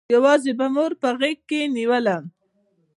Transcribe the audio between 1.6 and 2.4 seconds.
نېولم.